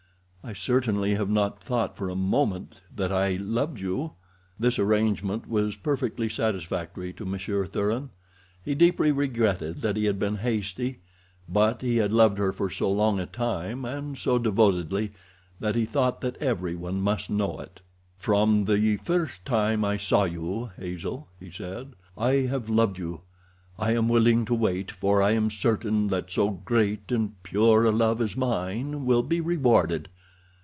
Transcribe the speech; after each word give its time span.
I 0.43 0.53
certainly 0.53 1.13
have 1.13 1.29
not 1.29 1.61
thought 1.63 1.95
for 1.95 2.09
a 2.09 2.15
moment 2.15 2.81
that 2.95 3.11
I 3.11 3.35
loved 3.35 3.79
you." 3.79 4.13
This 4.59 4.79
arrangement 4.79 5.47
was 5.47 5.75
perfectly 5.75 6.29
satisfactory 6.29 7.13
to 7.13 7.25
Monsieur 7.25 7.67
Thuran. 7.67 8.09
He 8.65 8.73
deeply 8.73 9.11
regretted 9.11 9.77
that 9.77 9.95
he 9.95 10.05
had 10.05 10.17
been 10.17 10.37
hasty, 10.37 11.01
but 11.47 11.81
he 11.83 11.97
had 11.97 12.11
loved 12.11 12.39
her 12.39 12.51
for 12.51 12.71
so 12.71 12.91
long 12.91 13.19
a 13.19 13.27
time, 13.27 13.85
and 13.85 14.17
so 14.17 14.39
devotedly, 14.39 15.11
that 15.59 15.75
he 15.75 15.85
thought 15.85 16.21
that 16.21 16.37
every 16.41 16.75
one 16.75 16.99
must 17.01 17.29
know 17.29 17.59
it. 17.59 17.79
"From 18.17 18.65
the 18.65 18.97
first 18.97 19.45
time 19.45 19.85
I 19.85 19.97
saw 19.97 20.23
you, 20.23 20.71
Hazel," 20.75 21.27
he 21.39 21.51
said, 21.51 21.93
"I 22.17 22.47
have 22.49 22.67
loved 22.67 22.97
you. 22.97 23.21
I 23.77 23.91
am 23.95 24.09
willing 24.09 24.45
to 24.45 24.55
wait, 24.55 24.89
for 24.89 25.21
I 25.21 25.31
am 25.33 25.51
certain 25.51 26.07
that 26.07 26.31
so 26.31 26.49
great 26.49 27.11
and 27.11 27.41
pure 27.43 27.85
a 27.85 27.91
love 27.91 28.19
as 28.19 28.35
mine 28.35 29.05
will 29.05 29.23
be 29.23 29.39
rewarded. 29.39 30.09